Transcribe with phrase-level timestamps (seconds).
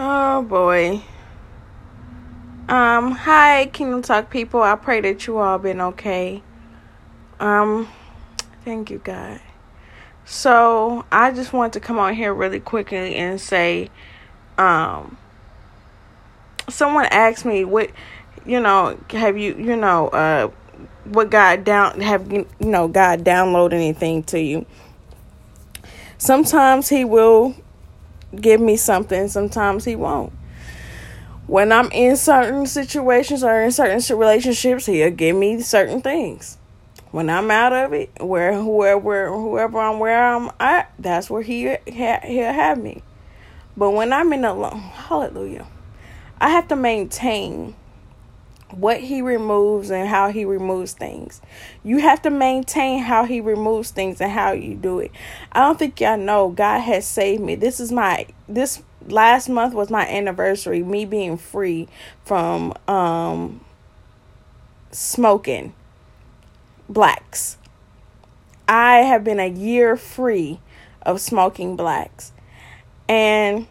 [0.00, 1.02] Oh boy.
[2.68, 4.62] Um, hi Kingdom Talk people.
[4.62, 6.40] I pray that you all been okay.
[7.40, 7.88] Um,
[8.64, 9.40] thank you God.
[10.24, 13.90] So I just want to come on here really quickly and say,
[14.56, 15.18] um,
[16.68, 17.90] someone asked me what,
[18.46, 20.48] you know, have you, you know, uh,
[21.06, 24.64] what God down have you know God download anything to you?
[26.18, 27.56] Sometimes He will
[28.34, 29.28] give me something.
[29.28, 30.32] Sometimes He won't.
[31.46, 36.58] When I'm in certain situations or in certain relationships, He'll give me certain things.
[37.10, 41.76] When I'm out of it, where whoever whoever I'm where I'm at, that's where He
[41.86, 43.02] He'll have me.
[43.76, 45.66] But when I'm in a hallelujah,
[46.40, 47.74] I have to maintain
[48.70, 51.40] what he removes and how he removes things.
[51.82, 55.10] You have to maintain how he removes things and how you do it.
[55.52, 57.54] I don't think y'all know God has saved me.
[57.54, 61.88] This is my this last month was my anniversary, me being free
[62.24, 63.64] from um
[64.90, 65.74] smoking
[66.88, 67.56] blacks.
[68.66, 70.60] I have been a year free
[71.02, 72.32] of smoking blacks.
[73.08, 73.66] And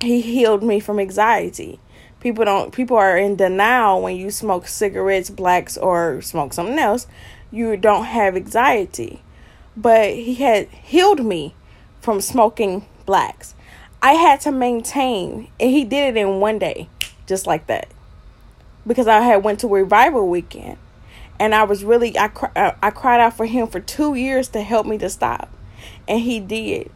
[0.00, 1.80] he healed me from anxiety
[2.20, 7.06] people don't people are in denial when you smoke cigarettes blacks or smoke something else
[7.50, 9.22] you don't have anxiety.
[9.76, 11.54] But he had healed me
[12.00, 13.54] from smoking blacks.
[14.02, 16.88] I had to maintain and he did it in one day
[17.26, 17.88] just like that.
[18.86, 20.78] Because i had went to revival weekend
[21.38, 24.62] and i was really i, uh, I cried out for him for two years to
[24.62, 25.50] help me to stop.
[26.06, 26.90] And he did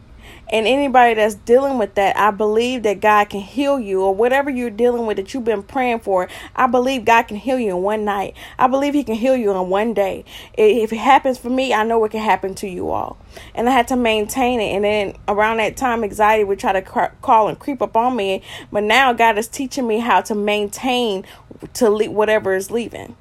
[0.53, 4.51] and anybody that's dealing with that, I believe that God can heal you or whatever
[4.51, 6.29] you're dealing with that you've been praying for.
[6.55, 8.35] I believe God can heal you in one night.
[8.59, 10.25] I believe He can heal you in one day.
[10.53, 13.17] If it happens for me, I know it can happen to you all.
[13.55, 14.75] And I had to maintain it.
[14.75, 18.43] And then around that time, anxiety would try to call and creep up on me.
[18.71, 21.25] But now God is teaching me how to maintain
[21.73, 23.15] to leave whatever is leaving.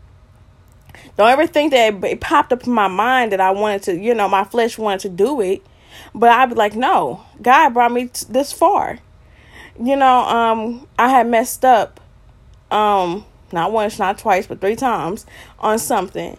[1.17, 4.13] Don't ever think that it popped up in my mind that I wanted to, you
[4.13, 5.63] know, my flesh wanted to do it
[6.15, 8.99] but I'd be like, no, God brought me t- this far.
[9.81, 12.01] You know, um, I had messed up,
[12.71, 15.27] um, not once, not twice, but three times
[15.59, 16.37] on something.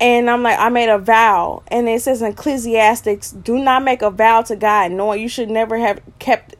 [0.00, 1.62] And I'm like, I made a vow.
[1.68, 5.50] And it says in Ecclesiastics, do not make a vow to God, knowing you should
[5.50, 6.56] never have kept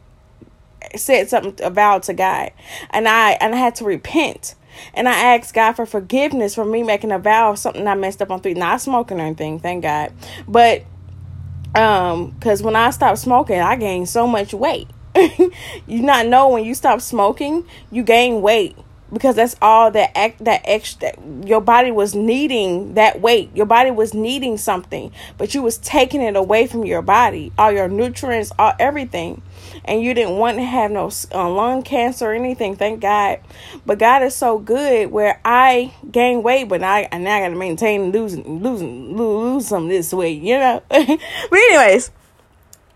[0.96, 2.52] said something a vow to God.
[2.90, 4.54] And I and I had to repent.
[4.92, 8.20] And I asked God for forgiveness for me making a vow of something I messed
[8.20, 8.54] up on three.
[8.54, 10.12] Not smoking or anything, thank God.
[10.48, 10.84] But
[11.74, 14.88] um because when i stopped smoking i gained so much weight.
[15.86, 18.76] You not know when you stop smoking you gain weight
[19.12, 21.12] because that's all that act that extra
[21.44, 23.54] your body was needing that weight.
[23.54, 27.72] Your body was needing something but you was taking it away from your body all
[27.72, 29.43] your nutrients all everything.
[29.84, 33.41] And you didn't want to have no uh, lung cancer or anything thank god.
[33.87, 37.56] But god is so good where i gain weight but i and now i gotta
[37.56, 40.82] maintain losing losing lose some this weight you know?
[40.91, 41.19] But
[41.53, 42.10] anyways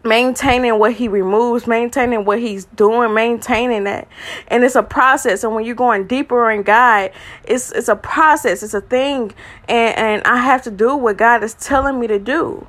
[0.04, 4.08] maintaining what he removes, maintaining what he's doing, maintaining that.
[4.48, 5.44] And it's a process.
[5.44, 7.10] And when you're going deeper in God,
[7.44, 9.32] it's it's a process, it's a thing.
[9.68, 12.66] And and I have to do what God is telling me to do.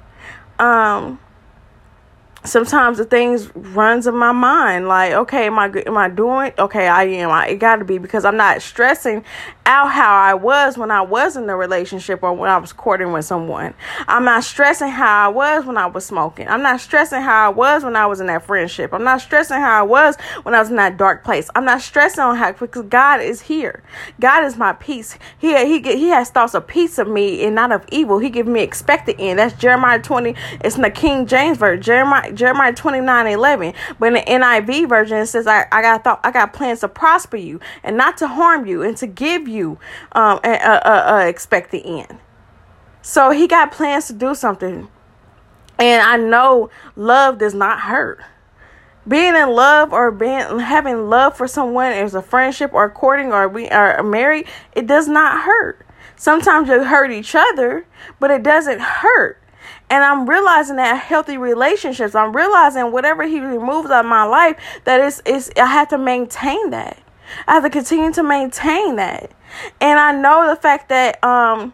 [0.58, 1.20] Um
[2.44, 6.88] sometimes the things runs in my mind like okay am i am i doing okay
[6.88, 9.26] i am I, it got to be because i'm not stressing
[9.66, 13.12] out how i was when i was in the relationship or when i was courting
[13.12, 13.74] with someone.
[14.08, 16.48] I'm not stressing how i was when i was smoking.
[16.48, 18.94] I'm not stressing how i was when i was in that friendship.
[18.94, 21.50] I'm not stressing how i was when i was in that dark place.
[21.56, 23.84] I'm not stressing on how because god is here.
[24.20, 25.18] God is my peace.
[25.38, 28.20] He he he has thoughts of peace of me and not of evil.
[28.20, 29.40] He give me expected end.
[29.40, 31.84] That's jeremiah 20 it's in the king james version.
[31.84, 33.74] Jeremiah Jeremiah 29 11.
[34.00, 36.88] But in the NIV version, it says, I, I got thought I got plans to
[36.88, 39.78] prosper you and not to harm you and to give you
[40.14, 42.20] um a, a, a, a expected end.
[43.02, 44.88] So he got plans to do something.
[45.78, 48.20] And I know love does not hurt.
[49.08, 53.48] Being in love or being having love for someone as a friendship or courting or
[53.48, 55.86] we are married, it does not hurt.
[56.16, 57.88] Sometimes you hurt each other,
[58.20, 59.39] but it doesn't hurt.
[59.90, 64.58] And I'm realizing that healthy relationships, I'm realizing whatever he removes out of my life,
[64.86, 67.02] that it's, it's I have to maintain that.
[67.48, 69.32] I have to continue to maintain that.
[69.82, 71.74] And I know the fact that um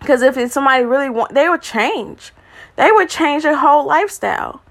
[0.00, 2.32] because if somebody really want they would change.
[2.76, 4.62] They would change their whole lifestyle.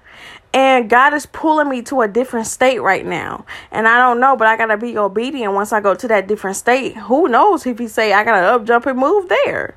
[0.54, 3.44] And God is pulling me to a different state right now.
[3.70, 6.56] And I don't know, but I gotta be obedient once I go to that different
[6.56, 6.96] state.
[6.96, 9.76] Who knows if he say I gotta up jump and move there.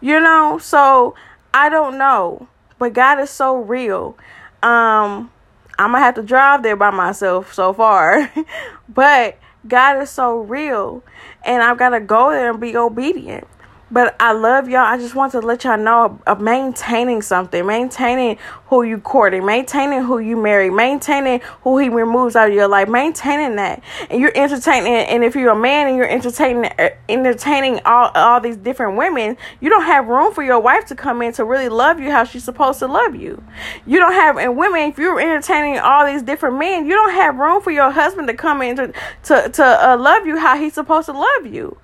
[0.00, 0.58] You know?
[0.58, 1.14] So
[1.54, 2.48] I don't know,
[2.80, 4.18] but God is so real.
[4.60, 5.30] Um,
[5.78, 8.32] I'm gonna have to drive there by myself so far.
[8.88, 11.04] but God is so real,
[11.44, 13.46] and I've got to go there and be obedient.
[13.94, 14.80] But I love y'all.
[14.80, 20.02] I just want to let y'all know of maintaining something, maintaining who you courting, maintaining
[20.02, 23.84] who you marry, maintaining who he removes out of your life, maintaining that.
[24.10, 24.94] And you're entertaining.
[24.94, 29.36] And if you're a man and you're entertaining, uh, entertaining all all these different women,
[29.60, 32.24] you don't have room for your wife to come in to really love you how
[32.24, 33.40] she's supposed to love you.
[33.86, 34.38] You don't have.
[34.38, 37.92] And women, if you're entertaining all these different men, you don't have room for your
[37.92, 38.92] husband to come in to
[39.22, 41.76] to to uh, love you how he's supposed to love you.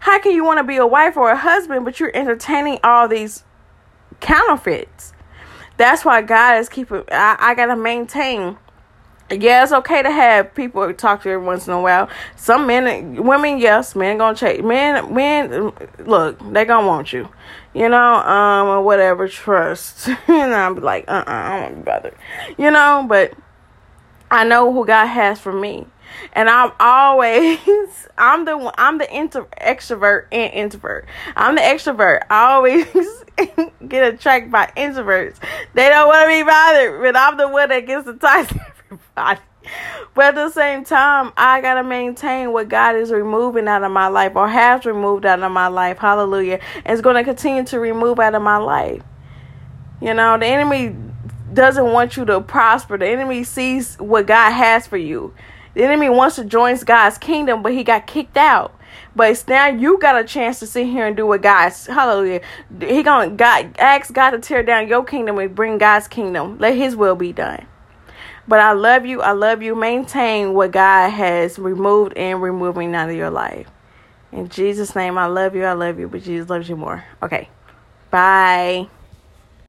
[0.00, 3.08] How can you want to be a wife or a husband, but you're entertaining all
[3.08, 3.44] these
[4.20, 5.12] counterfeits?
[5.76, 7.04] That's why God is keeping.
[7.10, 8.58] I, I gotta maintain.
[9.30, 12.08] Yeah, it's okay to have people talk to you every once in a while.
[12.36, 14.64] Some men, women, yes, men gonna change.
[14.64, 17.28] Men, men, look, they gonna want you,
[17.74, 19.28] you know, um, or whatever.
[19.28, 22.16] Trust, and I'm like, uh, uh-uh, I don't want to be bothered,
[22.56, 23.04] you know.
[23.06, 23.34] But
[24.30, 25.86] I know who God has for me
[26.32, 27.58] and I'm always
[28.18, 31.06] I'm the I'm the inter, extrovert and introvert.
[31.36, 32.22] I'm the extrovert.
[32.30, 32.86] I always
[33.88, 35.36] get attracted by introverts.
[35.74, 38.18] They don't want to be bothered, but I'm the one that gets to
[38.90, 39.40] everybody.
[40.14, 44.08] But at the same time, I gotta maintain what God is removing out of my
[44.08, 45.98] life or has removed out of my life.
[45.98, 46.60] Hallelujah.
[46.84, 49.02] And gonna continue to remove out of my life.
[50.00, 50.96] You know, the enemy
[51.52, 52.98] doesn't want you to prosper.
[52.98, 55.34] The enemy sees what God has for you.
[55.74, 58.74] The enemy wants to join God's kingdom, but he got kicked out.
[59.14, 62.40] But now you got a chance to sit here and do what God's hallelujah.
[62.80, 66.58] He gonna God ask God to tear down your kingdom and bring God's kingdom.
[66.58, 67.66] Let his will be done.
[68.46, 69.20] But I love you.
[69.20, 69.74] I love you.
[69.74, 73.68] Maintain what God has removed and removing out of your life.
[74.32, 75.64] In Jesus' name, I love you.
[75.64, 76.08] I love you.
[76.08, 77.04] But Jesus loves you more.
[77.22, 77.48] Okay.
[78.10, 78.88] Bye.